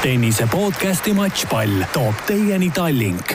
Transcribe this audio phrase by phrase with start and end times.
[0.00, 3.34] tennise podcasti Matšpall toob teieni Tallink.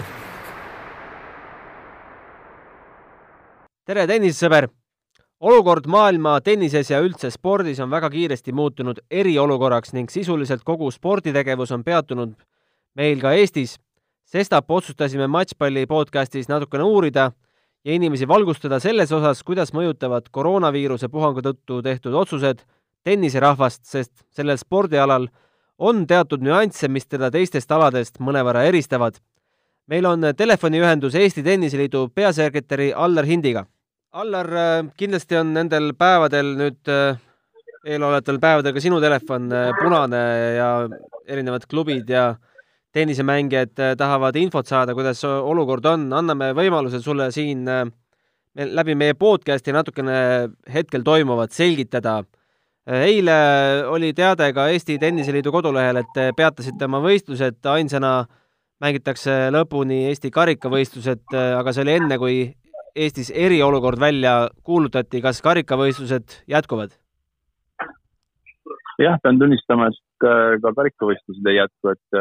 [3.86, 4.65] tere, tennisesõber!
[5.46, 11.75] olukord maailma tennises ja üldse spordis on väga kiiresti muutunud eriolukorraks ning sisuliselt kogu sporditegevus
[11.75, 12.33] on peatunud
[12.97, 13.77] meil ka Eestis.
[14.25, 17.32] sestap otsustasime Matšpalli podcastis natukene uurida
[17.86, 22.66] ja inimesi valgustada selles osas, kuidas mõjutavad koroonaviiruse puhangu tõttu tehtud otsused
[23.04, 25.29] tenniserahvast, sest sellel spordialal
[25.78, 29.20] on teatud nüansse, mis teda teistest aladest mõnevõrra eristavad.
[29.88, 33.66] meil on telefoniühendus Eesti Tenniseliidu peasekretäri Allar Hindiga.
[34.11, 34.47] Allar,
[34.97, 36.89] kindlasti on nendel päevadel nüüd
[37.86, 40.22] eelolevatel päevadel ka sinu telefon punane
[40.56, 40.69] ja
[41.28, 42.36] erinevad klubid ja
[42.95, 47.67] tennisemängijad tahavad infot saada, kuidas olukord on, anname võimaluse sulle siin
[48.55, 50.17] läbi meie podcasti natukene
[50.73, 52.23] hetkel toimuvat selgitada
[52.86, 53.36] eile
[53.89, 58.25] oli teade ka Eesti Tenniseliidu kodulehel, et te peatasite oma võistlused, ainsana
[58.83, 62.38] mängitakse lõpuni Eesti karikavõistlused, aga see oli enne, kui
[62.95, 66.94] Eestis eriolukord välja kuulutati, kas karikavõistlused jätkuvad?
[69.02, 70.25] jah, pean tunnistama, et
[70.61, 72.20] ka karikavõistlused ei jätku, et,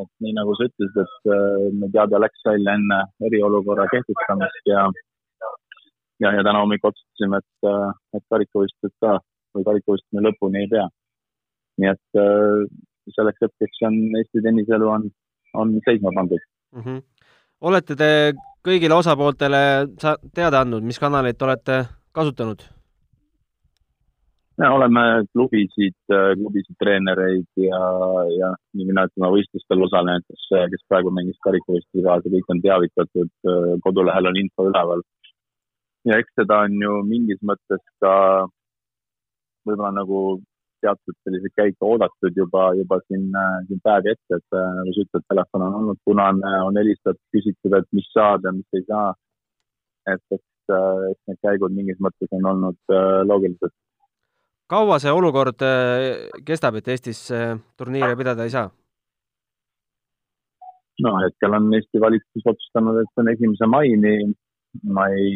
[0.00, 4.88] et nii nagu sa ütlesid, et me teade läks välja enne eriolukorra kehtestamist ja
[6.22, 7.70] ja, ja täna hommikul otsustasime, et,
[8.18, 9.20] et karikavõistlused ka
[9.56, 10.86] või karikavõistluseni lõpuni ei pea.
[11.82, 12.64] nii et äh,
[13.16, 15.08] selleks hetkeks on Eesti tenniseelu on,
[15.54, 16.82] on seisma pandud mm.
[16.82, 17.02] -hmm.
[17.70, 18.10] olete te
[18.66, 19.62] kõigile osapooltele
[19.98, 22.62] sa-, teada andnud, mis kanaleid te olete kasutanud?
[24.58, 27.80] me oleme klubisid, äh, klubisid treenereid ja,
[28.38, 30.44] ja nii mina ütleme võistlustel osalenud, kes,
[30.74, 35.02] kes praegu mängis karikavõistlusi kaasa, kõik on teavitatud, äh, kodulehel on info üleval.
[36.04, 38.14] ja eks seda on ju mingis mõttes ka
[39.66, 40.22] võib-olla nagu
[40.82, 43.28] teatud selliseid käike oodatud juba, juba siin,
[43.68, 47.86] siin päevi ette, et nagu sa ütled, telefon on olnud punane, on helistatud, küsitud, et
[47.94, 49.12] mis saab ja mis ei saa.
[50.10, 50.74] et eks,
[51.12, 53.74] eks need käigud mingis mõttes on olnud äh, loogilised.
[54.66, 58.70] kaua see olukord äh, kestab, et Eestis äh, turniire pidada ei saa?
[61.02, 64.16] no hetkel on Eesti valitsus otsustanud, et on esimese maini
[64.80, 65.32] ma ei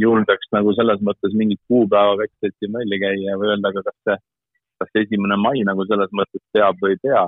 [0.00, 4.16] julgeks nagu selles mõttes mingit kuupäeva väikselt välja käia või öelda, aga kas see,
[4.78, 7.26] kas see esimene mai nagu selles mõttes peab või ei pea.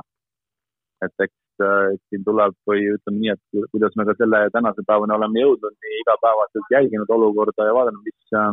[1.05, 5.17] et eks äh, siin tuleb või ütleme nii, et kuidas me ka selle tänase päevani
[5.17, 8.53] oleme jõudnud, nii igapäevaselt jälginud olukorda ja vaadanud, mis, äh,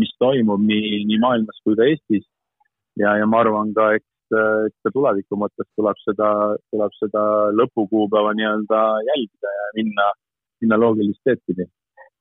[0.00, 2.26] mis toimub nii, nii maailmas kui ka Eestis.
[2.98, 6.30] ja, ja ma arvan ka, eks, äh, eks ka tuleviku mõttes tuleb seda,
[6.74, 7.24] tuleb seda
[7.62, 10.12] lõpukuupäeva nii-öelda jälgida ja minna,
[10.60, 11.70] minna loogilist teed pidi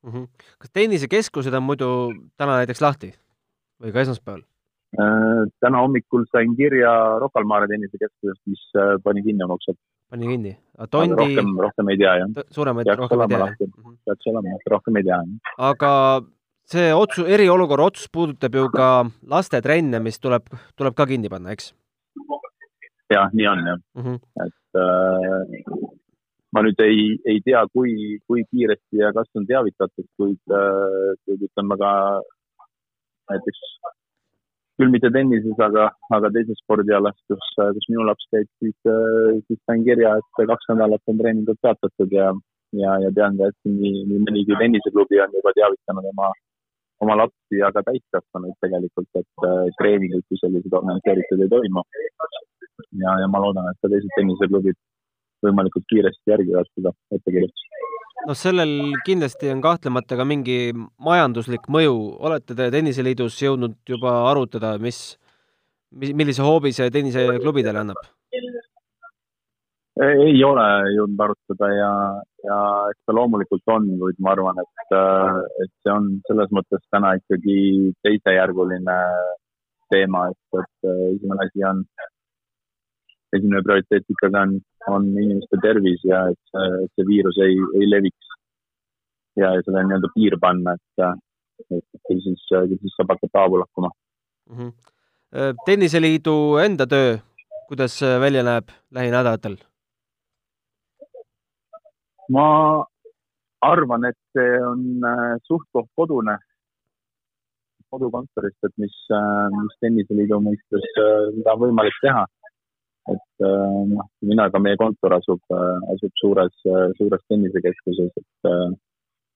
[0.06, 0.12] mm.
[0.12, 0.28] -hmm.
[0.60, 1.88] kas tennisekeskused on muidu
[2.38, 3.14] täna näiteks lahti
[3.82, 4.44] või ka esmaspäeval
[5.00, 5.50] äh,?
[5.64, 9.78] täna hommikul sain kirja Rocca al Mare tennisekeskusest, mis äh, pani kinni oma uksed.
[10.10, 10.58] pani kinni?
[10.92, 11.16] Tondi...
[11.22, 12.46] rohkem, rohkem ei tea, jah.
[12.52, 13.46] suuremaid rohkem ei tea?
[13.46, 13.98] Mhm.
[14.06, 15.22] peaks olema, rohkem ei tea.
[15.72, 15.92] aga
[16.66, 18.92] see otsus, eriolukorra otsus puudutab ju ka
[19.30, 21.74] lastetrenne, mis tuleb, tuleb ka kinni panna, eks?
[23.14, 24.04] jah, nii on jah mm.
[24.04, 24.18] -hmm.
[24.46, 25.95] et äh,
[26.56, 31.44] ma nüüd ei, ei tea, kui, kui kiiresti ja kas on teavitatud, kuid, äh, kuid
[31.50, 31.92] ütleme ka
[33.32, 33.62] näiteks
[34.80, 39.60] küll mitte tennises, aga, aga teises spordialas, kus, kus minu laps käib, siis, äh, siis
[39.68, 42.32] sain kirja, et kaks nädalat on treeningud peatatud ja,
[42.80, 46.32] ja, ja tean ka, et nii, nii mõnigi tenniseklubi on juba teavitanud oma,
[47.04, 51.88] oma lapsi ja ka täiskasvanuid tegelikult, et äh, treeningud kui sellised organiseeritud ei toimu.
[53.04, 54.80] ja, ja ma loodan, et ka teised tenniseklubid
[55.46, 57.70] võimalikult kiiresti järgivad seda ettekirjutust.
[58.28, 58.74] no sellel
[59.06, 60.74] kindlasti on kahtlemata ka mingi
[61.10, 61.96] majanduslik mõju,
[62.30, 65.18] olete te Tenniseliidus jõudnud juba arutada, mis,
[65.92, 68.04] mis, millise hoobi see tenniseklubidele annab?
[70.04, 71.92] ei ole jõudnud arutada ja,
[72.44, 72.58] ja
[72.92, 74.96] eks ta loomulikult on, kuid ma arvan, et,
[75.64, 78.98] et see on selles mõttes täna ikkagi teisejärguline
[79.94, 81.84] teema, et, et esimene asi on
[83.38, 84.56] esimene prioriteet ikkagi on,
[84.92, 88.34] on inimeste tervis ja et see, et see viirus ei, ei leviks.
[89.36, 91.06] ja, ja seda nii-öelda piir panna, et,
[91.76, 94.58] et küll siis, küll siis saab hakata haavu lakkuma mm.
[94.58, 95.64] -hmm.
[95.66, 97.18] tenniseliidu enda töö,
[97.68, 99.58] kuidas välja näeb lähinädalatel?
[102.32, 102.86] ma
[103.62, 106.38] arvan, et see on äh, suht-koht kodune,
[107.94, 110.88] kodukontorist, et mis, äh, mis tenniseliidu mõistes,
[111.38, 112.26] mida on võimalik teha
[113.14, 118.52] et äh, noh, mina ka meie kontor asub, äh, asub suures, äh, suures tennisekeskuses, et,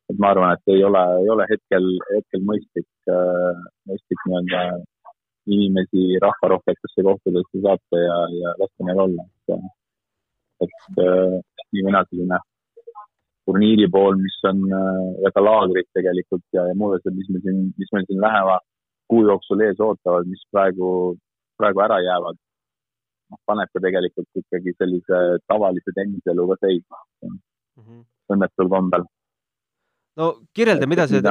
[0.10, 2.88] et ma arvan, et ei ole, ei ole hetkel, hetkel mõistlik,
[3.90, 4.64] mõistlik nii-öelda
[5.50, 9.26] inimesi rahvarohketesse kohtadesse saata ja, ja lasta neil olla,
[10.66, 12.42] et, et nii või naa selline
[13.50, 14.66] turniiri pool, mis on
[15.24, 18.60] ja ka laagrid tegelikult ja, ja muud asjad, mis me siin, mis meil siin läheva
[19.10, 20.90] kuu jooksul ees ootavad, mis praegu,
[21.58, 22.38] praegu ära jäävad,
[23.30, 25.22] noh, paneb ka tegelikult ikkagi sellise
[25.52, 27.38] tavalise tenniselu ka seisma mm
[27.78, 28.04] -hmm.
[28.36, 29.08] õnnetul kombel.
[30.18, 31.22] no kirjelda, mida see,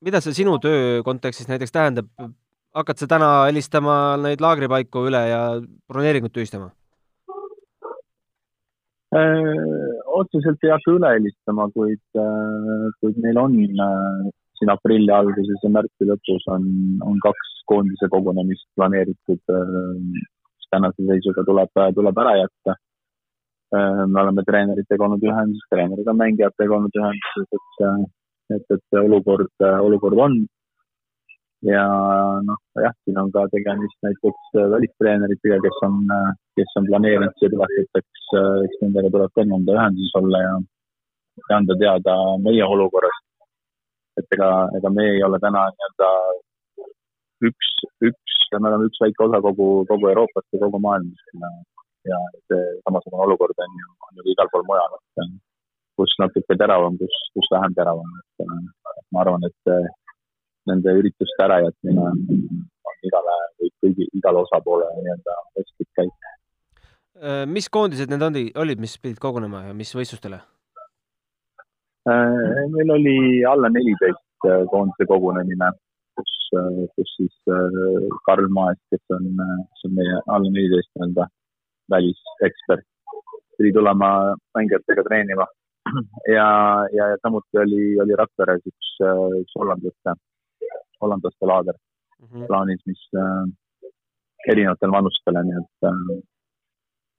[0.00, 2.08] mida see sinu töö kontekstis näiteks tähendab,
[2.76, 5.40] hakkad sa täna helistama neid laagripaiku üle ja
[5.88, 6.70] broneeringut tühistama?
[9.16, 15.62] Äh, otseselt ei hakka üle helistama, kuid, äh, kuid meil on äh, siin aprilli alguses
[15.62, 16.66] ja märtsi lõpus on,
[17.06, 19.54] on kaks koondise kogunemist planeeritud,
[20.66, 22.74] mis tänase seisuga tuleb, tuleb ära jätta.
[24.06, 28.04] me oleme treeneritega olnud ühenduses, treenerid on mängijatega olnud ühenduses, et,
[28.56, 29.50] et, et olukord,
[29.82, 30.36] olukord on
[31.66, 31.82] ja
[32.46, 35.98] noh, jah, siin on ka tegemist näiteks välistreeneritega, kes on,
[36.56, 38.30] kes on planeerinud siia tulekuteks,
[38.68, 40.54] eks nendega tuleb ka nii-öelda ühenduses olla ja,
[41.50, 42.16] ja anda teada
[42.46, 43.24] meie olukorrast.
[44.16, 46.12] et ega, ega me ei ole täna nii-öelda
[47.50, 47.72] üks,
[48.12, 51.50] üks, me oleme üks väike osa kogu, kogu Euroopast ja kogu maailmast ja,
[52.12, 55.30] ja see samasugune olukord on ju, on ju igal pool mujal, et
[55.96, 58.50] kus natuke teravam, kus, kus vähem teravam, et
[59.14, 59.76] ma arvan, et
[60.70, 62.18] nende ürituste ärajätmine on,
[62.90, 66.30] on igale või kõigi, igale osapoole nii-öelda mõistlik käik.
[67.16, 70.42] Äh, mis koondised need oli, olid, mis pidid kogunema ja mis võistlustele?
[72.10, 73.16] Äh, meil oli
[73.48, 75.70] alla neliteist äh, koondise kogunemine,
[76.18, 76.34] kus,
[76.96, 77.36] kus siis
[78.28, 81.28] Karl Maes, kes on, kes on meie alla neliteist nii-öelda
[81.92, 82.86] välisekspert,
[83.58, 84.10] pidi tulema
[84.58, 85.46] mängijatega treenima
[86.36, 86.48] ja,
[86.96, 88.88] ja, ja samuti oli, oli Rakveres üks,
[89.42, 90.16] üks hollandlaste
[91.00, 92.46] hollandlaste laager mm -hmm.
[92.46, 93.44] plaanis, mis äh,
[94.52, 96.16] erinevatel vanustele, nii et äh,,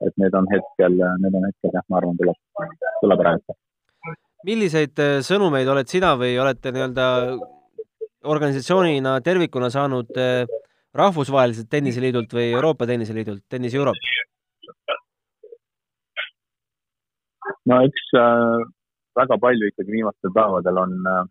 [0.07, 0.93] et need on hetkel,
[1.23, 2.39] need on hetkel jah, ma arvan, tuleb,
[3.01, 3.53] tuleb jätta.
[4.49, 7.05] milliseid äh, sõnumeid oled sina või olete nii-öelda
[8.23, 10.45] organisatsioonina tervikuna saanud äh,
[10.97, 13.99] rahvusvaheliselt tenniseliidult või Euroopa Tenniseliidult, Tennis Europe?
[17.67, 18.63] no eks äh,
[19.19, 21.23] väga palju ikkagi viimastel päevadel on äh,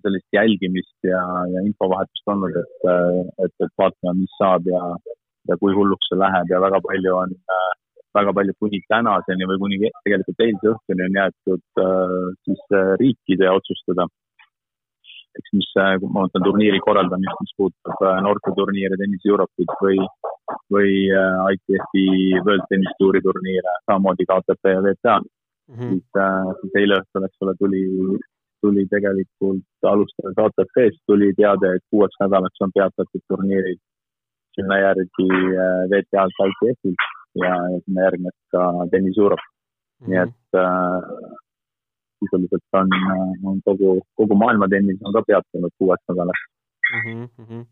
[0.00, 1.20] sellist jälgimist ja,
[1.52, 2.88] ja infovahetust olnud, et,
[3.44, 4.80] et, et vaatame, mis saab ja,
[5.50, 7.34] ja kui hulluks see läheb ja väga palju on,
[8.16, 11.82] väga palju kuni tänaseni või kuni tegelikult eilse õhtuni on jäetud
[12.48, 12.64] siis
[13.00, 14.08] riikide otsustada.
[15.38, 20.00] Eks mis, kui ma mõtlen turniiri korraldamist, mis puudutab noorteturniire, Tennis Europe'it või,
[20.74, 20.92] või
[21.56, 22.06] ITF-i
[22.42, 25.88] World Tennis Touri turniire, samamoodi ka ATP ja WTA mm, -hmm.
[25.88, 27.82] siis, siis eile õhtul, eks ole, tuli
[28.62, 33.80] tuli tegelikult alustades ATP-st tuli teade, et kuueks nädalaks on peatatud turniirid
[34.56, 37.06] sinna järgi äh, WTA-lt ITF-ilt
[37.42, 40.06] ja sinna järgneb ka Tennis Europe mm.
[40.06, 40.10] -hmm.
[40.10, 41.00] nii et äh,
[42.22, 46.46] sisuliselt on, äh, on kogu, kogu maailma tennis on ka peatunud kuueks nädalaks
[46.92, 47.28] mm.
[47.38, 47.62] -hmm.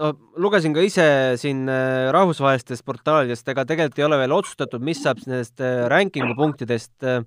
[0.00, 0.12] no
[0.44, 1.08] lugesin ka ise
[1.40, 1.66] siin
[2.12, 5.62] rahvusvahelistest portaalidest, ega tegelikult ei ole veel otsustatud, mis saab nendest
[5.92, 7.22] ranking'u punktidest äh,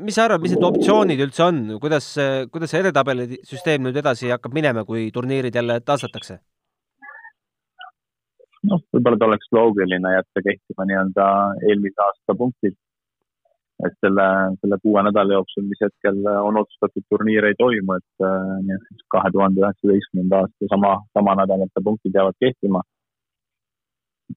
[0.00, 2.14] mis sa arvad, mis need optsioonid üldse on, kuidas,
[2.52, 6.40] kuidas see edetabeli süsteem nüüd edasi hakkab minema, kui turniirid jälle taastatakse?
[8.70, 11.26] noh, võib-olla ta oleks loogiline jätta kehtima nii-öelda
[11.68, 12.76] eelmise aasta punktid.
[13.86, 14.26] Et selle,
[14.62, 19.06] selle kuue nädala jooksul, mis hetkel on otsustatud, turniire ei toimu, et äh, nii et
[19.14, 22.82] kahe tuhande üheksateistkümnenda aasta sama, sama nädalate punktid jäävad kehtima.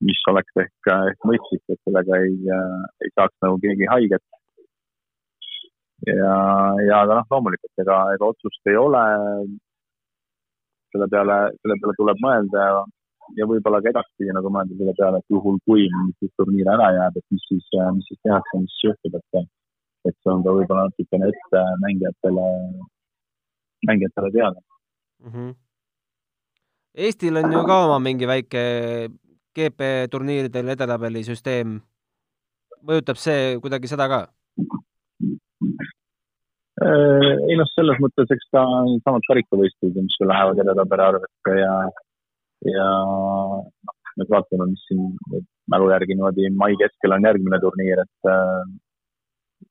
[0.03, 4.25] mis oleks ehk, ehk mõistlik, et sellega ei, äh, ei saaks nagu keegi haiget
[6.05, 6.33] ja,
[6.87, 9.03] ja aga noh, loomulikult ega, ega otsust ei ole.
[10.91, 12.83] selle peale, selle peale tuleb mõelda ja,
[13.35, 15.87] ja võib-olla ka edaspidi nagu mõelda selle peale, et juhul, kui
[16.19, 17.67] siis turniir ära jääb, et mis siis,
[17.97, 19.47] mis siis tehakse, mis siis juhtub, et,
[20.07, 22.47] et see on ka võib-olla natukene ette mängijatele,
[23.91, 25.31] mängijatele teada mm.
[25.31, 25.55] -hmm.
[26.97, 28.61] Eestil on ju ka oma mingi väike
[29.57, 31.81] GP turniiridel edetabeli süsteem.
[32.87, 34.19] mõjutab see kuidagi seda ka?
[36.77, 41.71] Äh, ei noh, selles mõttes, eks ta on samad karikavõistlused, mis lähevad edetabeli arvesse ja,
[42.65, 42.87] ja
[43.87, 48.63] noh, nüüd vaatame, mis siin mälu järgi niimoodi mai keskel on järgmine turniir, et äh,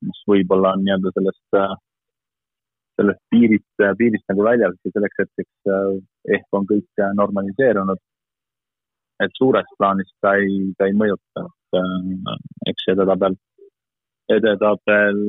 [0.06, 1.74] mis võib-olla on nii-öelda sellest, äh,
[3.00, 5.72] sellest piirist, piirist nagu väljas ja selleks hetkeks
[6.36, 8.00] ehk on kõik normaliseerunud.
[9.24, 13.36] et suures plaanis ta ei, ta ei mõjuta, et eks edetabel,
[14.34, 15.22] edetabel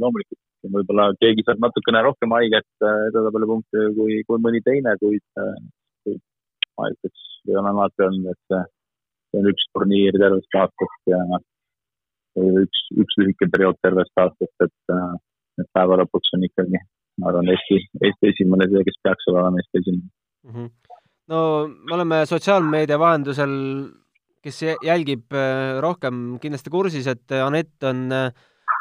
[0.00, 5.00] loomulikult võib-olla keegi saab natukene rohkem haiget äh, edetabeli punkte kui, kui mõni teine, äh,
[5.02, 5.22] kuid
[6.78, 8.64] ma ütleks, või olen alati öelnud, et see,
[9.38, 11.20] on üks turniir tervest aastast ja
[12.64, 14.96] üks, üks lühike periood tervest aastast, et,
[15.62, 16.82] et päeva lõpuks on ikkagi,
[17.22, 20.52] ma arvan, Eesti, Eesti esimene see, kes peaks olema Eesti esimene mm.
[20.54, 20.68] -hmm.
[21.34, 23.56] no me oleme sotsiaalmeedia vahendusel,
[24.42, 28.30] kes jälgib äh, rohkem kindlasti kursis, et Anett on äh,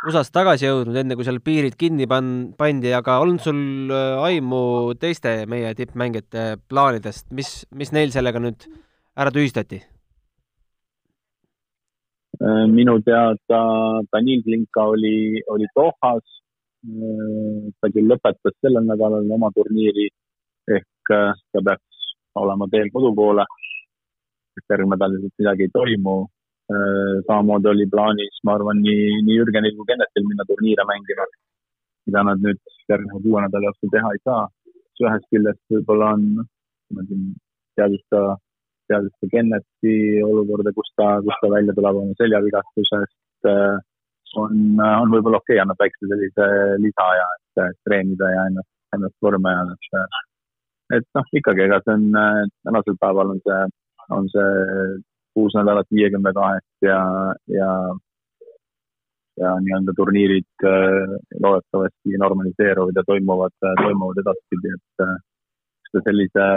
[0.06, 4.94] USA-st tagasi jõudnud, enne kui seal piirid kinni pan-, pandi, aga on sul äh, aimu
[5.02, 8.68] teiste meie tippmängijate plaanidest, mis, mis neil sellega nüüd
[9.18, 9.82] ära tühistati?
[12.38, 13.62] Äh, minu teada
[14.14, 16.38] Danil Klinka oli, oli Dohas.
[16.86, 20.12] Äh, ta küll lõpetas sellel nädalal oma turniiri
[20.78, 23.46] ehk ta peaks olema teel kodu poole.
[24.70, 26.16] järgmine nädal ilmselt midagi ei toimu.
[26.68, 31.28] Samamoodi oli plaanis, ma arvan, nii, nii Jürgenil kui Kennetil minna turniire mängima,
[32.10, 32.60] mida nad nüüd
[32.92, 34.44] järgneva kuue nädala jooksul teha ei saa.
[34.98, 36.24] ühest küljest võib-olla on,
[36.96, 37.26] ma siin
[37.78, 38.22] teadvusta
[38.90, 39.96] teades ka Kenneti
[40.26, 43.78] olukorda, kus ta, kus ta välja tuleb oma seljavigastusest, äh,
[44.42, 46.48] on, on võib-olla okei okay,, annab väikse sellise
[46.84, 47.28] lisaaja,
[47.68, 50.26] et treenida ja ennast, ennast vormi ajada, et
[50.98, 52.06] et noh, ikkagi, ega see on,
[52.68, 53.62] tänasel päeval on see,
[54.18, 54.52] on see
[55.38, 57.00] kuus nädalat viiekümne kahest ja,
[57.60, 57.72] ja
[59.38, 61.12] ja nii-öelda turniirid äh,
[61.44, 63.54] loodetavasti normaliseeruvad ja toimuvad,
[63.84, 65.18] toimuvad edaspidi, et äh,
[66.08, 66.48] sellise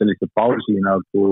[0.00, 1.24] sellise pausi nagu,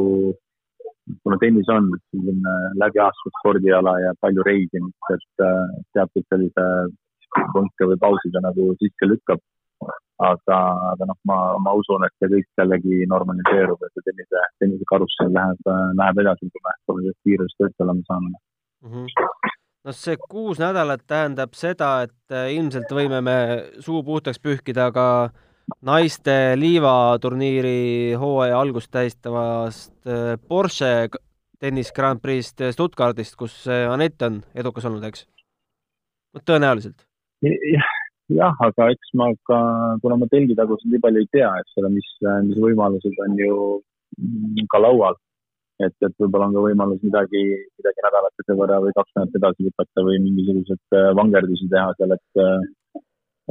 [1.25, 5.45] kuna tennis on selline läbiaastud spordiala ja palju reisimist, et
[5.97, 6.67] teatud sellise
[7.55, 9.41] punke või pausida nagu sisse lükkab.
[10.29, 10.59] Aga,
[10.93, 15.35] aga noh, ma, ma usun, et see kõik jällegi normaliseerub ja see tennise, tennise karussell
[15.35, 18.93] läheb, läheb edasi, kui me, sellest viirusest üldse oleme saanud mm.
[18.93, 19.55] -hmm
[19.87, 23.37] no see kuus nädalat tähendab seda, et ilmselt võime me
[23.81, 25.37] suu puhtaks pühkida ka äh,
[25.85, 31.09] naiste liivaturniiri hooaja algust tähistavast äh, Porsche
[31.59, 35.27] tennis Grand Prix'st Stuttgardist, kus äh, Anett on edukas olnud, eks?
[36.35, 37.05] no tõenäoliselt.
[37.45, 37.93] jah,
[38.37, 39.61] aga eks ma ka,
[40.03, 42.11] kuna ma telgitagusid nii palju ei tea, eks ole, mis,
[42.49, 43.55] mis võimalused on ju
[44.19, 45.17] mm, ka laual.
[45.79, 47.43] et, et võib-olla on ka võimalus midagi,
[47.79, 53.03] midagi nädalakese võrra või kaks nädalat edasi lükata või mingisuguseid äh, vangerdusi teha seal, et,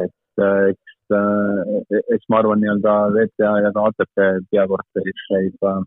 [0.03, 5.77] et eks Äh, eks ma arvan, nii-öelda VTA ja ka ATP peakorteris käib, äh,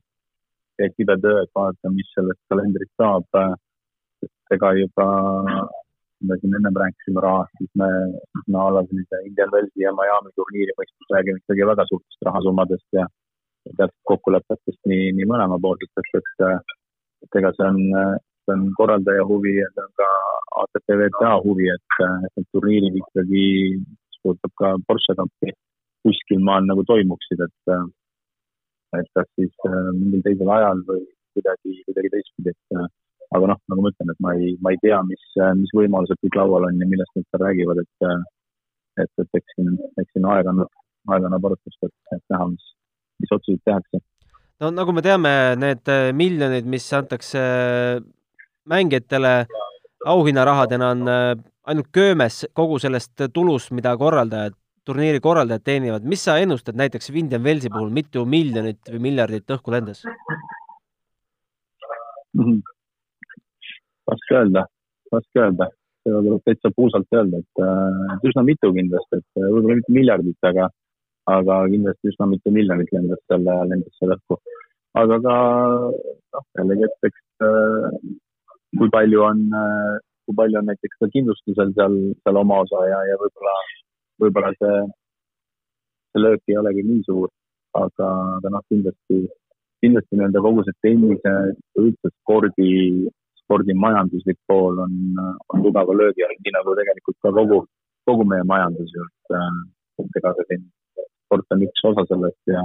[0.80, 3.28] käib tibe töö, et vaadata, mis sellest kalendrist saab.
[4.50, 5.04] ega juba,
[6.28, 7.88] me siin ennem rääkisime rahast, siis me,
[8.46, 12.98] me a la sellise Indian Wellsi ja Miami turniiri mõistes räägime ikkagi väga suurtest rahasummadest
[12.98, 13.06] ja
[13.68, 16.74] teatud kokkulepetest nii, nii mõlemapoolsetest, eks.
[17.26, 17.80] et ega see on,
[18.44, 20.10] see on korraldaja huvi ja see on ka
[20.62, 21.98] ATP VTA huvi, et,
[22.36, 23.44] et turniirid ikkagi
[24.22, 25.54] puudutab ka Porsche kampi,
[26.06, 27.74] kuskil maal nagu toimuksid, et,
[28.98, 31.04] et kas siis äh, mingil teisel ajal või
[31.36, 32.80] kuidagi, kuidagi teistpidi, et
[33.36, 35.24] aga noh, nagu ma ütlen, et ma ei, ma ei tea, mis,
[35.60, 38.22] mis võimalused kõik laual on ja millest nad seal räägivad, et, äh,
[39.04, 40.70] et, et eks siin, eks siin aeg annab,
[41.14, 42.72] aeg annab arutust, et, et näha, mis,
[43.22, 44.02] mis otsuseid tehakse.
[44.60, 47.42] no nagu me teame, need miljonid, mis antakse
[48.70, 49.34] mängijatele
[50.10, 51.00] auhinnarahadena, on
[51.70, 54.56] ainult köömes kogu sellest tulust, mida korraldajad,
[54.88, 59.70] turniiri korraldajad teenivad, mis sa ennustad näiteks Indian Wellsi puhul, mitu miljonit või miljardit õhku
[59.74, 60.02] lendas
[62.34, 62.42] mm?
[62.42, 62.60] -hmm.
[64.10, 64.64] Raske öelda,
[65.14, 65.70] raske öelda,
[66.04, 70.38] seda tuleb täitsa puusalt öelda, et äh, üsna mitu kindlasti, et äh, võib-olla mitte miljardit,
[70.50, 70.68] aga,
[71.36, 74.40] aga kindlasti üsna mitu miljonit lendas selle, lendas selle õhku.
[75.00, 75.34] aga ka
[76.36, 77.98] noh, jällegi, et eks äh,
[78.78, 79.98] kui palju on äh,
[80.30, 83.54] kui palju on näiteks ka kindlustusel seal, seal oma osa ja, ja võib-olla,
[84.22, 84.76] võib-olla see,
[86.12, 87.30] see löök ei olegi nii suur,
[87.80, 89.24] aga, aga noh, kindlasti,
[89.82, 91.34] kindlasti nii-öelda kogu see tennise,
[91.82, 92.70] üldse spordi,
[93.50, 94.92] spordi majanduslik pool on,
[95.50, 97.58] on tugeva löögi all, nii nagu tegelikult ka kogu,
[98.06, 100.68] kogu meie majandus ju, et ega siin
[101.26, 102.62] sport on üks osa sellest ja,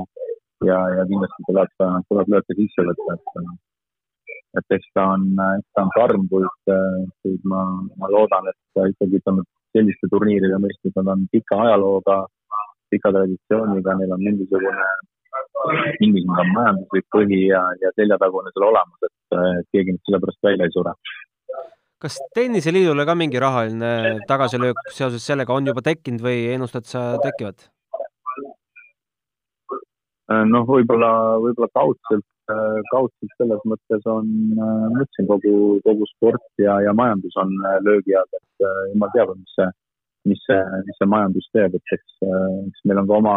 [0.69, 1.73] ja, ja kindlasti tuleb,
[2.11, 5.25] tuleb lööke sisse võtta, et et eks ta on,
[5.57, 6.69] eks ta on karm, kuid,
[7.25, 7.63] kuid ma,
[7.99, 9.43] ma loodan, et ikkagi ütleme,
[9.75, 12.21] selliste turniiride mõistes nad on pika ajalooga,
[12.93, 14.85] pika traditsiooniga, neil on mingisugune,
[15.99, 20.67] mingisugune majanduslik põhi ja, ja seljatagune seal olemas, et, et keegi nüüd selle pärast välja
[20.67, 20.95] ei sure
[22.05, 27.67] kas Tenniseliidule ka mingi rahaline tagasilöök seoses sellega on juba tekkinud või ennustad sa tekivad?
[30.25, 31.11] noh, võib-olla,
[31.41, 36.91] võib-olla kaudselt Äh, kaudselt selles mõttes on, äh, ma ütlesin, kogu, kogu sport ja, ja
[36.93, 39.65] majandus on äh, löögi all, et jumal teab, mis see,
[40.29, 42.19] mis see, mis see majandus teeb, et eks,
[42.67, 43.33] eks meil on ka oma,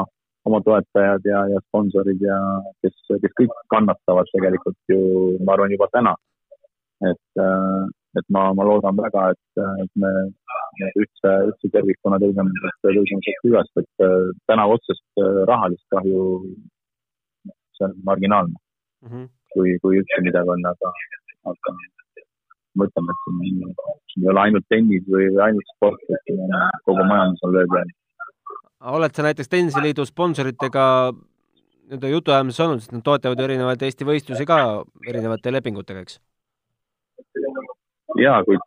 [0.48, 2.38] oma toetajad ja, ja sponsorid ja
[2.84, 5.00] kes, kes kõik kannatavad tegelikult ju,
[5.44, 6.14] ma arvan, juba täna.
[7.08, 7.40] et,
[8.18, 10.10] et ma, ma loodan väga, et, et me
[11.02, 14.08] üldse, üldse tervikuna tõuseme, tõuseme sealt üles, et
[14.50, 16.24] täna otsest rahalist kahju,
[17.78, 19.12] see on marginaalne mm.
[19.12, 19.28] -hmm.
[19.54, 20.92] kui, kui üldse midagi on, aga,
[21.52, 21.76] aga
[22.82, 23.22] mõtleme, et
[24.10, 26.34] siin ei ole ainult tennis või, või ainult sport, et
[26.88, 27.96] kogu majandus on löögi all
[28.80, 30.84] oled sa näiteks Tenniseliidu sponsoritega
[31.88, 34.58] nii-öelda jutuajamises olnud, sest nad toetavad erinevaid Eesti võistlusi ka
[35.08, 36.18] erinevate lepingutega, eks?
[38.18, 38.64] jaa, kuid,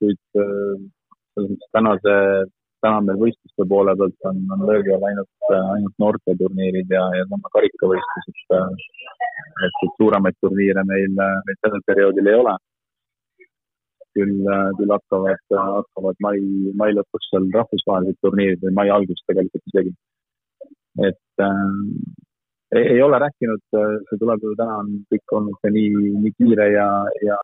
[0.00, 2.14] kuid selles mõttes tänase,
[2.84, 7.52] täna meil võistluste poole pealt on, on löögi all ainult, ainult noorteturniirid ja, ja sama
[7.56, 8.56] karikavõistlused.
[8.56, 12.56] et, et suuremaid turniire meil, meil sellel perioodil ei ole
[14.16, 14.36] küll,
[14.78, 16.38] küll hakkavad, hakkavad mai,
[16.80, 19.92] mai lõpus seal rahvusvahelised turniirid või mai alguses tegelikult isegi.
[21.06, 21.74] et äh,
[22.76, 26.70] ei, ei ole rääkinud, see tuleb ju täna on kõik olnud ka nii, nii kiire
[26.72, 26.88] ja,
[27.28, 27.36] ja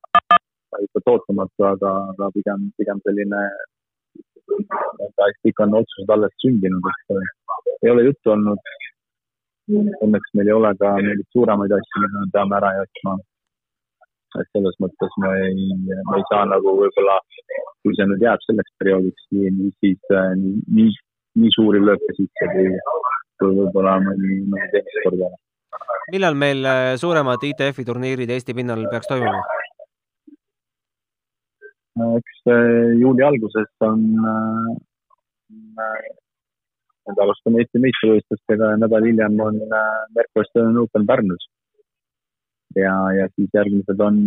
[0.80, 3.42] ikka ootamatu, aga, aga pigem, pigem selline,
[5.44, 7.34] kõik on otsused alles sündinud, et äh,
[7.82, 8.72] ei ole juttu olnud.
[9.72, 13.14] Õnneks meil ei ole ka mingeid suuremaid asju, mida me peame ära jätma
[14.40, 17.18] et selles mõttes me ei, me ei saa nagu võib-olla,
[17.82, 20.92] kui see nüüd jääb selleks perioodiks nii, siis äh, nii, nii,
[21.42, 22.68] nii suuri lööke sisse kui,
[23.42, 25.40] kui võib-olla mõni, mõni teine kord jälle.
[26.14, 29.44] millal meil äh, suuremad ITF-i turniirid Eesti pinnal peaks toimuma?
[32.16, 32.38] eks
[33.02, 34.68] juuli alguses on äh,,
[37.08, 39.58] nüüd alustame Eesti meistrivõistlustega ja nädal hiljem on
[40.22, 41.50] Estonian Open Pärnus
[42.76, 44.18] ja, ja siis järgmised on,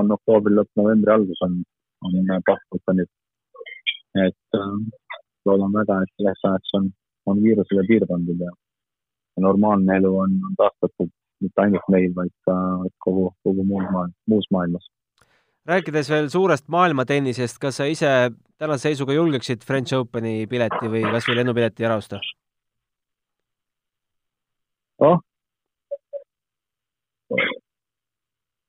[0.00, 1.60] on oktoobri lõpp, novembri algus on,
[2.06, 3.10] on Bachmanid.
[4.26, 4.74] et äh,
[5.46, 6.90] loodan väga, et selleks ajaks on,
[7.30, 8.50] on viirusele piir pandud ja
[9.40, 12.56] normaalne elu on, on taastatud mitte ainult meil, vaid ka
[13.04, 14.90] kogu, kogu muus maailmas, muus maailmas.
[15.70, 18.10] rääkides veel suurest maailmatennisest, kas sa ise
[18.58, 22.20] tänase seisuga julgeksid French Openi pileti või kas või lennupileti ära osta?
[25.00, 25.22] noh,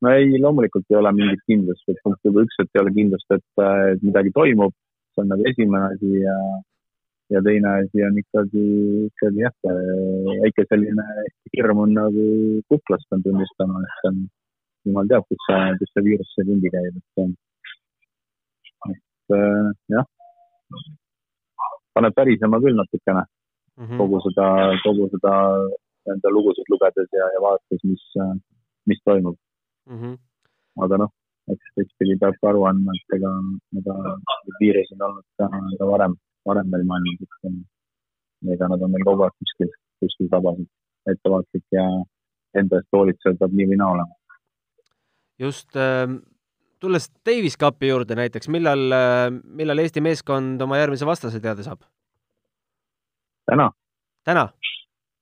[0.01, 3.33] no ei, loomulikult ei ole mingit kindlust, et punkt juba üks, et ei ole kindlust,
[3.35, 4.73] et, et midagi toimub,
[5.13, 6.37] see on nagu esimene asi ja,
[7.35, 8.65] ja teine asi on ikkagi,
[9.09, 9.57] ikkagi jah,
[10.45, 11.05] väike selline
[11.57, 12.25] hirm on nagu
[12.71, 14.23] kuklast, pean tunnistama, et see on,
[14.89, 17.37] jumal teab, kus see, kus see viirus see ringi käib, et,
[18.95, 19.37] et
[19.97, 20.09] jah,
[21.93, 23.27] paneb pärisema küll natukene.
[23.79, 23.97] Mm -hmm.
[23.97, 24.45] kogu seda,
[24.83, 25.33] kogu seda
[26.11, 28.03] enda lugusid lugedes ja, ja vaadates, mis,
[28.89, 29.37] mis toimub
[29.89, 29.97] mm.
[29.97, 30.15] -hmm.
[30.85, 31.11] aga noh,
[31.53, 33.31] eks teistpidi peab ka aru andma, et ega,
[33.81, 33.95] ega
[34.59, 36.15] viirus on olnud ka, ka varem,
[36.49, 39.71] varem meil maailmas, et ega nad on meil kogu aeg kuskil,
[40.03, 40.59] kuskil tabas,
[41.13, 41.85] ettevaatlik ja
[42.61, 44.15] enda eest hoolitsev peab nii või naa olema.
[45.41, 46.07] just äh,
[46.79, 49.27] tulles Davis Cupi juurde näiteks, millal äh,,
[49.61, 51.85] millal Eesti meeskond oma järgmise vastase teada saab?
[53.49, 53.71] täna.
[54.23, 54.49] täna?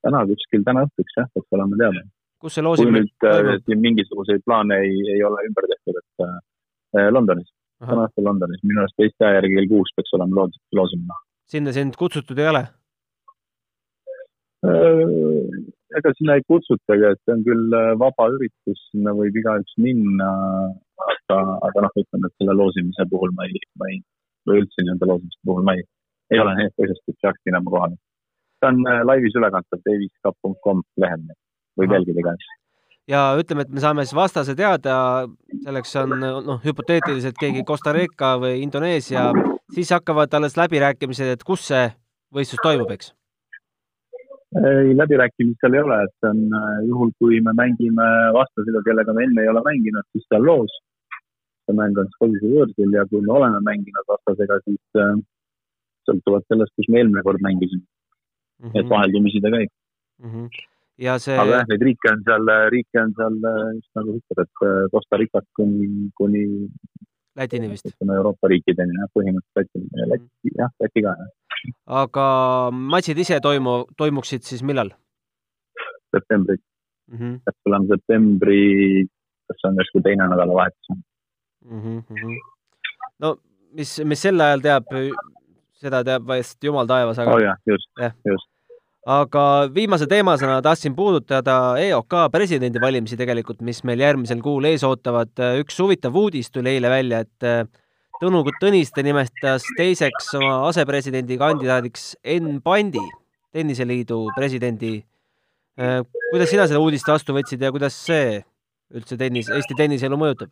[0.04, 2.08] täna kuskil täna õhtuks jah, peaks olema teada
[2.42, 3.54] kus see loosimine toimub?
[3.54, 7.50] Äh, siin mingisuguseid plaane ei, ei ole ümber tehtud, et äh, Londonis,
[7.84, 11.20] täna õhtul Londonis, minu arust Eesti aja järgi kell kuus peaks olema loos, loosimine.
[11.50, 12.64] sinna sind kutsutud ei ole
[14.68, 15.76] äh,?
[15.98, 20.30] ega sinna ei kutsutagi, et see on küll äh, vaba üritus, sinna võib igaüks minna,
[21.06, 24.02] aga, aga noh, ütleme, et selle loosimise puhul ma ei, ma ei,
[24.50, 25.86] või üldse nii-öelda loosimise puhul ma ei,
[26.34, 27.98] ei ole nii põhjust, et peaks minema kohale.
[28.60, 31.26] see on äh, laivis ülekantav daviskap.com lehel
[31.80, 32.34] võib jälgida ka.
[33.10, 34.96] ja ütleme, et me saame siis vastase teada,
[35.66, 39.30] selleks on noh, hüpoteetiliselt keegi Costa Rica või Indoneesia,
[39.74, 41.88] siis hakkavad alles läbirääkimised, et kus see
[42.36, 43.14] võistlus toimub, eks?
[44.58, 49.14] ei, läbirääkimisi seal ei ole, et see on äh, juhul, kui me mängime vastasega, kellega
[49.14, 50.80] me enne ei ole mänginud, siis ta on loos.
[51.70, 55.20] see mäng on siis kodus ja võõrsil ja kui me oleme mänginud vastasega, siis äh,
[56.10, 58.70] sõltuvalt sellest, kus me eelmine kord mängisime mm.
[58.70, 58.80] -hmm.
[58.80, 60.32] et vaheldumisi ta käib mm.
[60.34, 60.68] -hmm
[61.00, 61.36] ja see.
[61.40, 63.38] aga jah, neid riike on seal, riike on seal
[63.78, 66.46] just nagu ütled, et äh, Costa Ricat kuni, kuni.
[67.40, 67.86] Lätini vist.
[67.88, 71.30] ütleme Euroopa riikideni jah, põhimõtteliselt Lätini, Läti jah, Läti ka jah.
[72.02, 72.26] aga
[72.96, 74.92] matšid ise toimu, toimuksid siis millal?
[76.10, 76.62] septembris
[77.12, 77.40] mm -hmm..
[77.46, 78.62] peaks olema septembri,
[79.48, 81.82] kas see on järsku teine nädalavahetus mm.
[81.82, 82.38] -hmm.
[83.20, 83.36] no
[83.78, 84.90] mis, mis sel ajal teab,
[85.84, 87.36] seda teab vast jumal taevas, aga.
[87.36, 87.90] oh jah, just,
[88.26, 88.49] just
[89.08, 95.32] aga viimase teemasena tahtsin puudutada EOK presidendivalimisi tegelikult, mis meil järgmisel kuul ees ootavad.
[95.62, 97.64] üks huvitav uudis tuli eile välja, et äh,
[98.20, 103.00] Tõnu Tõniste nimetas teiseks oma asepresidendi kandidaadiks Enn Pandi,
[103.56, 105.06] tenniseliidu presidendi.
[105.78, 108.42] kuidas sina seda uudist vastu võtsid ja kuidas see
[108.92, 110.52] üldse tennis, Eesti tenniseelu mõjutab?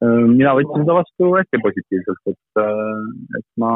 [0.00, 2.60] Mina võtsin seda vastu hästi positiivselt, et,
[3.38, 3.72] et ma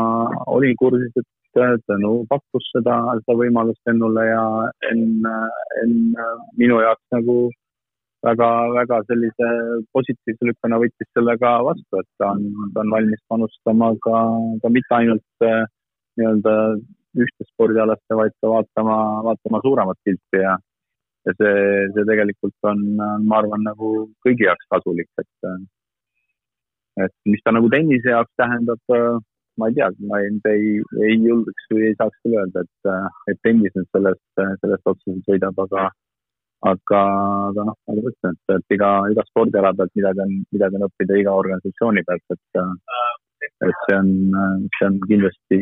[0.46, 4.44] olin kursis, et Tõnu pakkus seda, seda võimalust Ennule ja
[4.88, 5.26] Enn,
[5.82, 6.14] Enn
[6.56, 7.34] minu jaoks nagu
[8.24, 9.50] väga, väga sellise
[9.92, 14.24] positiivse lükkena võttis selle ka vastu, et ta on, ta on valmis panustama ka,
[14.62, 15.66] ka mitte ainult äh,
[16.20, 16.56] nii-öelda
[17.20, 18.96] ühte spordialasse, vaid ka vaatama,
[19.28, 20.56] vaatama suuremat pilti ja,
[21.26, 21.54] ja see,
[21.92, 23.92] see tegelikult on, ma arvan, nagu
[24.24, 25.50] kõigi jaoks kasulik, et,
[27.00, 28.94] et mis ta nagu tennise jaoks tähendab,
[29.60, 30.78] ma ei tea, ma ei, ei,
[31.08, 32.92] ei julgeks või ei saaks küll öelda, et,
[33.32, 34.24] et tennis nüüd sellest,
[34.64, 35.90] sellest otseselt võidab, aga
[36.62, 37.00] aga,
[37.50, 40.86] aga noh, nagu ma ütlesin, et, et iga, iga spordiala pealt midagi on, midagi on
[40.86, 42.62] õppida iga organisatsiooni pealt, et,
[43.48, 44.12] et see on,
[44.78, 45.60] see on kindlasti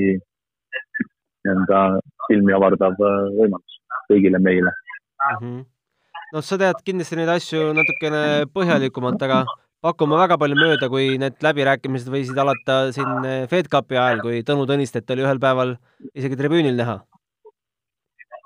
[1.40, 1.80] nii-öelda
[2.26, 3.78] silmi avardav võimalus
[4.10, 5.38] kõigile meile mm.
[5.40, 5.60] -hmm.
[6.34, 8.22] noh, sa tead kindlasti neid asju natukene
[8.54, 9.44] põhjalikumalt, aga
[9.84, 15.08] pakume väga palju mööda, kui need läbirääkimised võisid alata siin FedCupi ajal, kui Tõnu Tõnistet
[15.14, 15.76] oli ühel päeval
[16.12, 17.00] isegi tribüünil näha.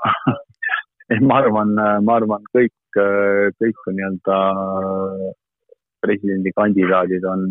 [1.28, 1.74] Ma arvan,
[2.06, 2.96] ma arvan, kõik,
[3.60, 4.36] kõik nii-öelda
[6.04, 7.44] presidendikandidaadid on,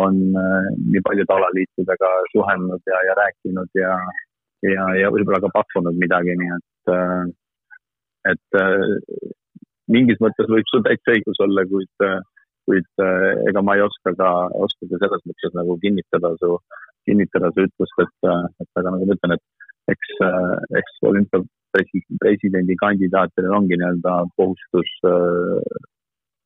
[0.00, 3.92] on nii paljude alaliitudega suhelnud ja, ja rääkinud ja,
[4.64, 6.94] ja, ja võib-olla ka pakkunud midagi, nii et,
[8.32, 8.62] et
[9.92, 12.08] mingis mõttes võib sul täitsa õigus olla, kuid,
[12.68, 13.04] kuid
[13.50, 14.30] ega ma ei oska ka,
[14.66, 16.56] oska ka selles mõttes nagu kinnitada su,
[17.08, 18.30] kinnitada su ütlust, et,
[18.62, 20.12] et aga nagu ma ütlen, et eks,
[20.78, 24.90] eks olümpia presidendikandidaatidel ongi nii-öelda kohustus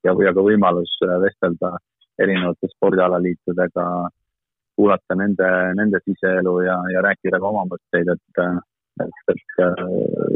[0.06, 0.92] ja, ja ka võimalus
[1.24, 1.74] vestelda
[2.22, 3.86] erinevate spordialaliitudega,
[4.76, 8.40] kuulata nende, nende siseelu ja, ja rääkida ka oma mõtteid, et,
[9.04, 9.60] et, et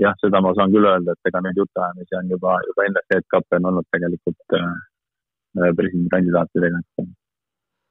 [0.03, 3.61] jah, seda ma saan küll öelda, et ega neid jutuajamisi on juba, juba enne FedCupi
[3.61, 4.59] on olnud tegelikult
[5.55, 7.09] presidendikandidaatidega, et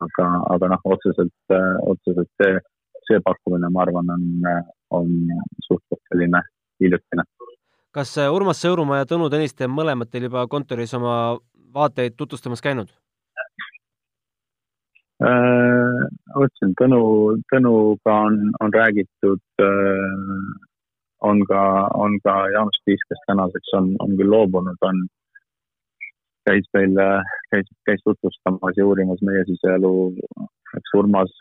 [0.05, 1.55] aga, aga noh, otseselt,
[1.91, 2.61] otseselt see,
[3.09, 4.23] see pakkumine, ma arvan, on,
[4.95, 5.11] on
[5.65, 6.43] suhteliselt selline
[6.79, 7.25] hiljutine.
[7.95, 11.13] kas äh, Urmas Sõõrumaa ja Tõnu Tõniste on mõlemad teil juba kontoris oma
[11.73, 12.91] vaateid tutvustamas käinud?
[15.19, 15.99] Äh,
[16.31, 17.01] ma ütlesin, Tõnu,
[17.51, 20.59] Tõnuga on, on räägitud, äh,
[21.27, 21.63] on ka,
[21.99, 25.03] on ka Jaanus Tiis, kes tänaseks on, on küll loobunud, on,
[26.49, 26.95] käis meil,
[27.53, 29.93] käis, käis tutvustamas ja uurimas meie siseelu.
[30.77, 31.31] eks Urmas,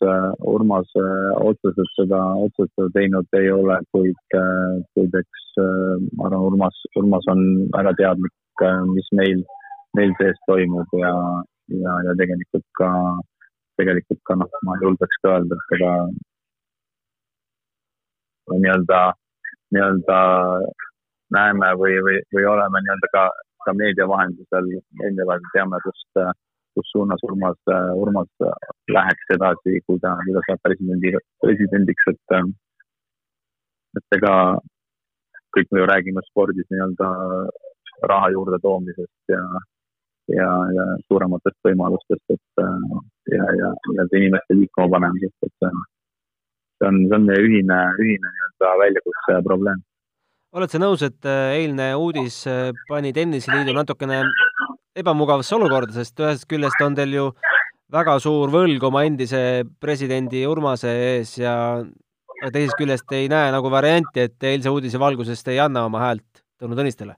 [0.55, 6.29] Urmas äh, otseselt seda, otseselt seda teinud ei ole, kuid, äh, kuid eks äh, ma
[6.29, 7.43] arvan, Urmas, Urmas on
[7.77, 9.45] väga teadlik, mis meil,
[9.99, 11.13] meil sees toimub ja,
[11.85, 12.89] ja, ja tegelikult ka,
[13.81, 15.93] tegelikult ka noh, ma julgeks ka öelda, et ega
[18.57, 19.03] nii-öelda,
[19.77, 20.19] nii-öelda
[21.37, 23.29] näeme või, või, või oleme nii-öelda ka,
[23.65, 26.23] ka meedia vahendusel eelnevalt teame, kust
[26.79, 27.59] kus suunas Urmas,
[27.99, 28.31] Urmas
[28.95, 32.37] läheks edasi, kui ta, kui ta saab presidendi, presidendiks, et
[33.99, 34.35] et ega
[35.57, 37.09] kõik me ju räägime spordis nii-öelda
[38.13, 39.43] raha juurde toomisest ja,
[40.37, 42.63] ja, ja suurematest võimalustest, et
[43.35, 45.73] ja, ja, ja inimeste liikuma panemisest, et see
[46.91, 49.83] on, see on meie ühine, ühine nii-öelda väljakutse ja probleem.
[50.59, 52.43] Oled sa nõus, et eilne uudis
[52.89, 54.23] pani Tenniseliidu natukene
[54.99, 57.29] ebamugavasse olukorda, sest ühest küljest on teil ju
[57.93, 59.41] väga suur võlg oma endise
[59.81, 61.55] presidendi Urmase ees ja
[62.53, 66.45] teisest küljest ei näe nagu varianti, et eilse uudise valguses te ei anna oma häält
[66.59, 67.15] Tõnu Tõnistele.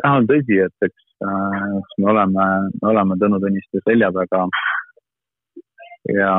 [0.00, 2.46] jah, on tõsi, et eks äh, me oleme,
[2.80, 4.46] me oleme Tõnu Tõniste selja taga.
[6.16, 6.34] ja,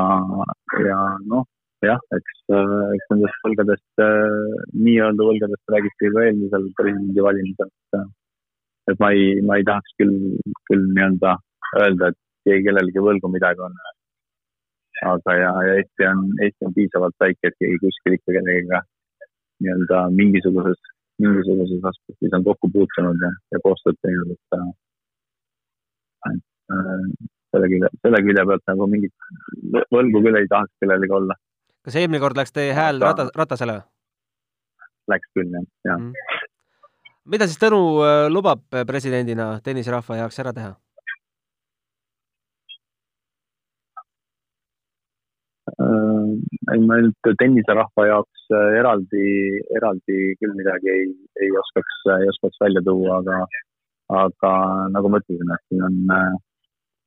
[0.84, 1.46] ja noh,
[1.86, 8.02] jah, eks, äh, eks nendest võlgadest äh,, nii-öelda võlgadest räägiti juba eelmisel presidendivalimisel, et
[8.90, 10.14] et ma ei, ma ei tahaks küll,
[10.70, 11.36] küll nii-öelda
[11.80, 13.76] öelda, et keegi kellelegi võlgu midagi on.
[15.10, 18.82] aga ja, ja Eesti on, Eesti on piisavalt väike, et keegi kuskil ikka kellegagi
[19.62, 20.78] nii-öelda mingisuguses,
[21.22, 24.58] mingisuguses aspektis on kokku puutunud ja, ja koostööd teinud, et,
[26.30, 27.06] et äh,
[27.52, 29.28] selle külje, selle külje pealt nagu mingit
[29.94, 31.38] võlgu küll ei tahaks kellelegi olla.
[31.82, 33.82] Kas eelmine kord läks teie hääl Rata, Ratasele?
[35.10, 36.40] Läks küll jah, jah mm
[37.30, 40.72] mida siis Tõnu äh, lubab äh, presidendina tennisrahva heaks ära teha?
[45.72, 46.32] Äh,
[46.74, 49.26] ei, ma nüüd tenniserahva jaoks eraldi,
[49.78, 51.04] eraldi küll midagi ei,
[51.44, 53.38] ei oskaks, ei oskaks välja tuua, aga,
[54.24, 54.54] aga
[54.92, 56.00] nagu ma ütlesin, et siin on,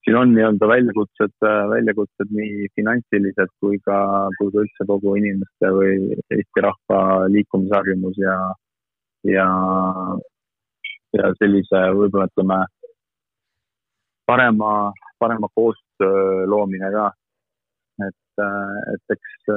[0.06, 1.34] siin on nii-öelda väljakutsed,
[1.70, 3.98] väljakutsed nii finantsilised kui ka,
[4.38, 5.96] kui ka üldse kogu inimeste või
[6.36, 7.00] Eesti rahva
[7.34, 8.36] liikumisharjumus ja,
[9.32, 9.48] ja,
[11.18, 12.60] ja sellise võib-olla ütleme
[14.30, 14.72] parema,
[15.20, 17.08] parema koostöö loomine ka.
[18.06, 18.46] et,
[18.94, 19.50] et eks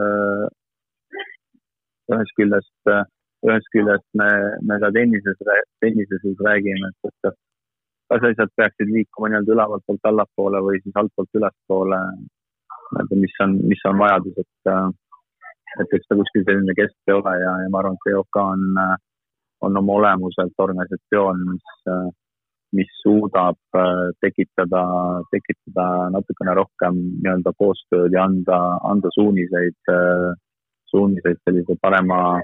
[2.08, 2.92] ühest küljest,
[3.44, 4.30] ühest küljest me,
[4.64, 5.44] me ka tennises,
[5.84, 7.36] tennises räägime, et, et
[8.08, 12.00] kas asjad peaksid liikuma nii-öelda ülevalt poolt allapoole või siis altpoolt ülespoole.
[13.22, 14.70] mis on, mis on vajadus, et,
[15.82, 18.64] et eks ta kuskil selline kesk ei ole ja, ja ma arvan, et EOK on,
[19.68, 21.68] on oma olemuselt organisatsioon, mis,
[22.80, 23.80] mis suudab
[24.24, 24.82] tekitada,
[25.34, 29.94] tekitada natukene rohkem nii-öelda koostööd ja anda, anda suuniseid,
[30.88, 32.40] suuniseid sellise parema,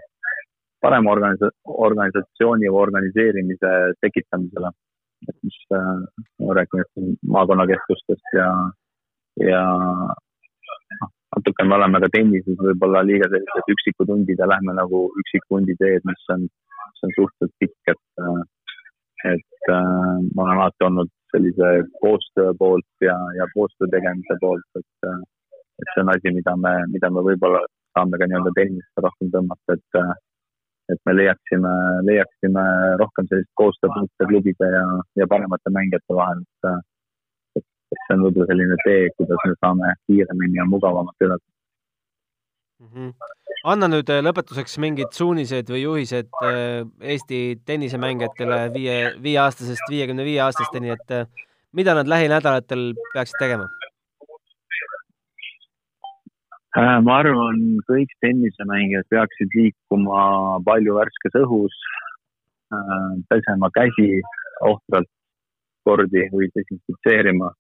[0.85, 1.55] parema organisa-,
[1.89, 4.77] organisatsiooni või organiseerimise tekitamisele
[5.29, 6.01] et mis äh,
[6.59, 8.49] räägime maakonnakeskustest ja,
[9.49, 9.63] ja
[11.01, 16.05] noh, natuke me oleme ka tennises võib-olla liiga sellised üksikutundid ja lähme nagu üksikunди teed,
[16.11, 18.43] mis on, mis on suhteliselt pikk, et, äh,
[19.35, 21.71] et äh, ma olen alati olnud sellise
[22.03, 25.23] koostöö poolt ja, ja koostöö tegemise poolt, et, äh,
[25.83, 29.79] et see on asi, mida me, mida me võib-olla saame ka nii-öelda tennist rohkem tõmmata,
[29.79, 30.05] et
[30.93, 31.71] et me leiaksime,
[32.09, 32.65] leiaksime
[33.01, 34.85] rohkem sellist koostööpunkte klubide ja,
[35.21, 36.85] ja paremate mängijate vahel, et,
[37.61, 41.47] et, see on võib-olla selline tee, kuidas me saame kiiremini ja mugavamalt edasi
[42.81, 42.91] mm.
[42.93, 43.15] -hmm.
[43.73, 50.43] anna nüüd äh, lõpetuseks mingid suunised või juhised äh, Eesti tennisemängijatele viie, viieaastasest viiekümne viie
[50.45, 51.27] aastasteni, et äh,
[51.73, 53.71] mida nad lähinädalatel peaksid tegema?
[56.75, 60.23] Äh, ma arvan, kõik tennisemängijad peaksid liikuma
[60.67, 61.77] palju värskes õhus,
[62.75, 64.09] äh, pesema käsi
[64.67, 65.11] ohtralt
[65.87, 67.53] kordi või desinfitseerima.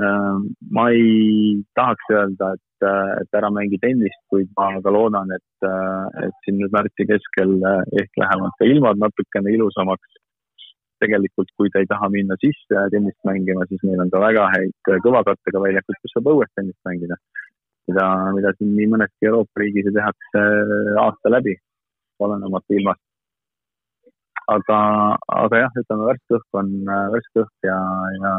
[0.00, 0.38] Äh,
[0.72, 2.88] ma ei tahaks öelda, et,
[3.20, 5.68] et ära mängi tennist, kuid ma ka loodan, et,
[6.24, 7.58] et siin nüüd märtsi keskel
[8.00, 10.20] ehk lähevad ka ilmad natukene ilusamaks.
[11.04, 14.92] tegelikult, kui te ei taha minna sisse tennist mängima, siis meil on ka väga häid
[15.04, 17.18] kõvakattega väljakud, kus saab õues tennist mängida
[17.88, 20.44] mida, mida siin nii mõneski Euroopa riigis ju tehakse
[21.02, 21.56] aasta läbi,
[22.24, 23.02] olenemata ilmast.
[24.54, 24.78] aga,
[25.42, 26.72] aga jah, ütleme värske õhk on
[27.14, 27.76] värske õhk ja,
[28.20, 28.32] ja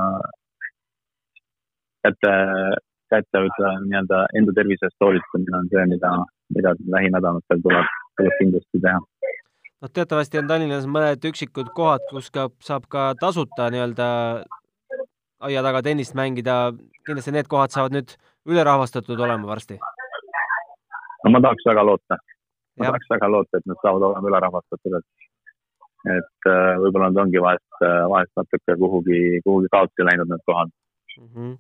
[2.06, 2.34] käte,
[3.14, 6.12] käte ütleme nii-öelda enda tervise eest hoolitsemine on see, mida,
[6.58, 7.90] mida lähinädalatel tuleb,
[8.22, 13.72] tuleb kindlasti teha noh, teatavasti on Tallinnas mõned üksikud kohad, kus ka saab ka tasuta
[13.74, 14.08] nii-öelda
[15.44, 16.72] aia taga tennist mängida,
[17.08, 18.16] kindlasti need kohad saavad nüüd
[18.48, 19.80] ülerahvastatud olema varsti?
[21.24, 22.18] no ma tahaks väga loota.
[22.78, 22.92] ma ja.
[22.92, 25.08] tahaks väga loota, et nad saavad olema ülerahvastatud, et,
[26.18, 30.72] et äh, võib-olla nad ongi vahest, äh, vahest natuke kuhugi, kuhugi kaotsi läinud need kohad
[30.72, 31.32] mm.
[31.34, 31.58] -hmm.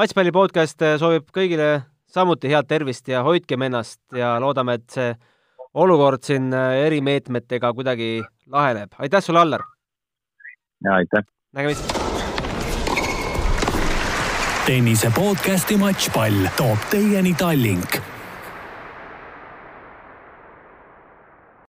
[0.00, 1.68] matšpalli podcast äh, soovib kõigile
[2.06, 5.12] samuti head tervist ja hoidkem ennast ja loodame, et see
[5.74, 8.94] olukord siin erimeetmetega kuidagi laheneb.
[8.98, 9.62] aitäh sulle, Allar!
[10.84, 11.30] ja aitäh!
[11.52, 12.03] nägemist!
[14.64, 18.13] Tennise podcasti Matšpall toob teieni Tallink